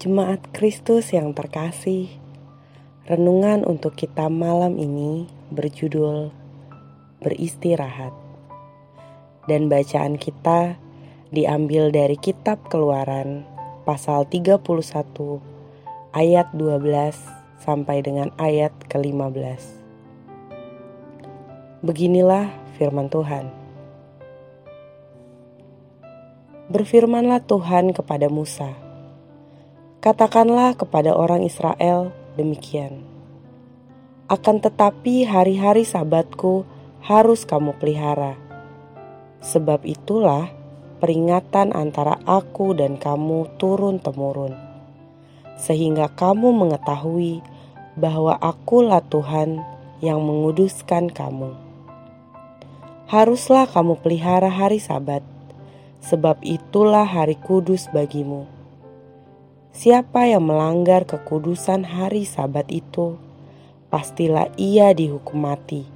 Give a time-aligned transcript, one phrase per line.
[0.00, 2.08] Jemaat Kristus yang terkasih,
[3.04, 6.32] renungan untuk kita malam ini berjudul
[7.20, 8.16] Beristirahat.
[9.44, 10.80] Dan bacaan kita
[11.28, 13.44] diambil dari kitab Keluaran
[13.84, 14.64] pasal 31
[16.16, 19.60] ayat 12 sampai dengan ayat ke-15.
[21.84, 22.48] Beginilah
[22.80, 23.52] firman Tuhan.
[26.72, 28.88] Berfirmanlah Tuhan kepada Musa,
[30.00, 33.04] Katakanlah kepada orang Israel demikian.
[34.32, 36.64] Akan tetapi hari-hari sabatku
[37.04, 38.40] harus kamu pelihara.
[39.44, 40.48] Sebab itulah
[41.04, 44.56] peringatan antara aku dan kamu turun-temurun.
[45.60, 47.44] Sehingga kamu mengetahui
[47.92, 49.60] bahwa akulah Tuhan
[50.00, 51.52] yang menguduskan kamu.
[53.04, 55.20] Haruslah kamu pelihara hari sabat,
[56.00, 58.59] sebab itulah hari kudus bagimu
[59.70, 63.14] Siapa yang melanggar kekudusan hari Sabat itu,
[63.86, 65.86] pastilah ia dihukum mati.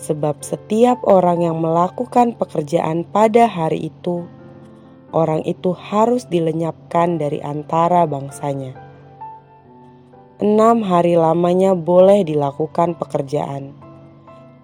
[0.00, 4.24] Sebab setiap orang yang melakukan pekerjaan pada hari itu,
[5.12, 8.72] orang itu harus dilenyapkan dari antara bangsanya.
[10.40, 13.76] Enam hari lamanya boleh dilakukan pekerjaan,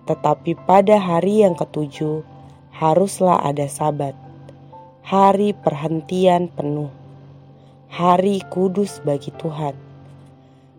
[0.08, 2.24] tetapi pada hari yang ketujuh
[2.72, 4.16] haruslah ada Sabat,
[5.04, 7.01] hari perhentian penuh
[7.92, 9.76] hari kudus bagi Tuhan.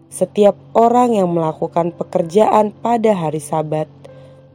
[0.09, 3.85] Setiap orang yang melakukan pekerjaan pada hari Sabat,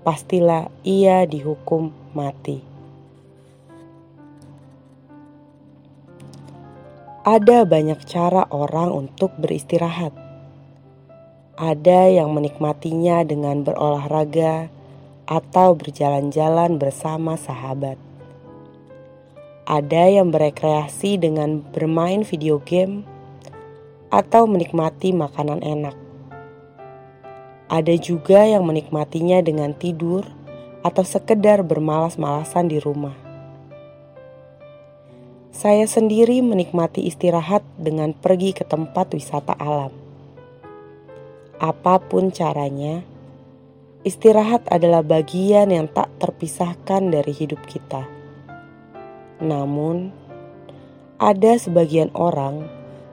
[0.02, 2.58] pastilah ia dihukum mati.
[7.22, 10.10] Ada banyak cara orang untuk beristirahat.
[11.54, 14.66] Ada yang menikmatinya dengan berolahraga
[15.30, 18.07] atau berjalan-jalan bersama sahabat.
[19.68, 23.04] Ada yang berekreasi dengan bermain video game
[24.08, 25.92] atau menikmati makanan enak.
[27.68, 30.24] Ada juga yang menikmatinya dengan tidur
[30.80, 33.12] atau sekedar bermalas-malasan di rumah.
[35.52, 39.92] Saya sendiri menikmati istirahat dengan pergi ke tempat wisata alam.
[41.60, 43.04] Apa pun caranya,
[44.00, 48.16] istirahat adalah bagian yang tak terpisahkan dari hidup kita.
[49.38, 50.10] Namun,
[51.18, 52.66] ada sebagian orang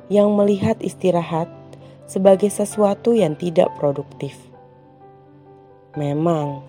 [0.09, 1.49] yang melihat istirahat
[2.05, 4.37] sebagai sesuatu yang tidak produktif.
[5.97, 6.61] Memang,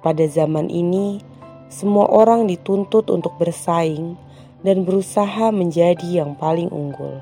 [0.00, 1.20] pada zaman ini
[1.72, 4.16] semua orang dituntut untuk bersaing
[4.60, 7.20] dan berusaha menjadi yang paling unggul.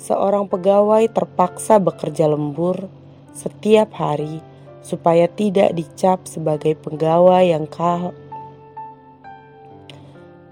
[0.00, 2.88] Seorang pegawai terpaksa bekerja lembur
[3.36, 4.40] setiap hari
[4.80, 7.68] supaya tidak dicap sebagai pegawai yang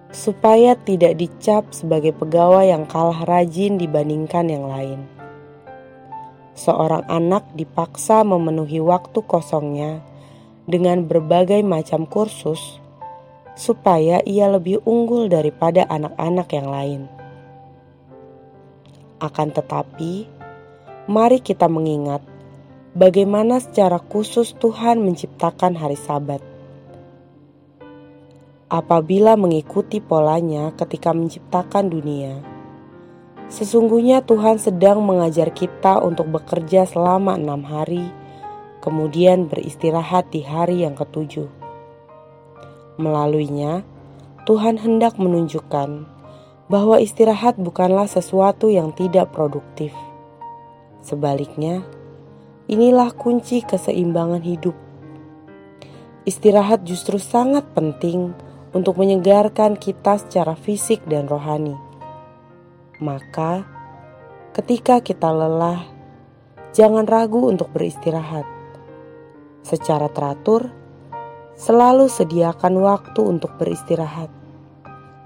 [0.08, 5.00] supaya tidak dicap sebagai pegawai yang kalah rajin dibandingkan yang lain.
[6.58, 10.02] Seorang anak dipaksa memenuhi waktu kosongnya
[10.66, 12.80] dengan berbagai macam kursus
[13.54, 17.00] supaya ia lebih unggul daripada anak-anak yang lain.
[19.18, 20.30] Akan tetapi,
[21.10, 22.22] mari kita mengingat
[22.94, 26.47] bagaimana secara khusus Tuhan menciptakan hari Sabat
[28.68, 32.44] apabila mengikuti polanya ketika menciptakan dunia.
[33.48, 38.12] Sesungguhnya Tuhan sedang mengajar kita untuk bekerja selama enam hari,
[38.84, 41.48] kemudian beristirahat di hari yang ketujuh.
[43.00, 43.88] Melaluinya,
[44.44, 46.04] Tuhan hendak menunjukkan
[46.68, 49.96] bahwa istirahat bukanlah sesuatu yang tidak produktif.
[51.00, 51.88] Sebaliknya,
[52.68, 54.76] inilah kunci keseimbangan hidup.
[56.28, 58.36] Istirahat justru sangat penting
[58.76, 61.76] untuk menyegarkan kita secara fisik dan rohani.
[63.00, 63.64] Maka,
[64.52, 65.86] ketika kita lelah,
[66.76, 68.44] jangan ragu untuk beristirahat.
[69.64, 70.68] Secara teratur,
[71.56, 74.28] selalu sediakan waktu untuk beristirahat.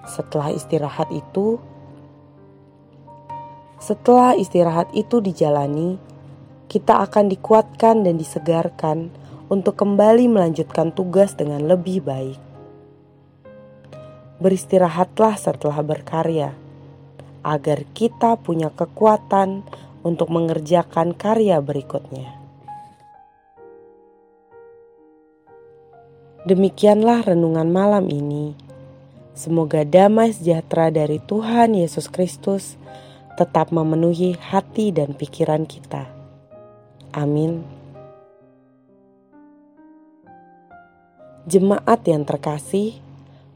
[0.06, 1.58] Setelah istirahat itu,
[3.82, 5.98] setelah istirahat itu dijalani,
[6.70, 9.10] kita akan dikuatkan dan disegarkan
[9.50, 12.51] untuk kembali melanjutkan tugas dengan lebih baik
[14.42, 16.50] beristirahatlah setelah berkarya,
[17.46, 19.62] agar kita punya kekuatan
[20.02, 22.42] untuk mengerjakan karya berikutnya.
[26.42, 28.58] Demikianlah renungan malam ini.
[29.32, 32.74] Semoga damai sejahtera dari Tuhan Yesus Kristus
[33.38, 36.10] tetap memenuhi hati dan pikiran kita.
[37.14, 37.62] Amin.
[41.46, 42.98] Jemaat yang terkasih,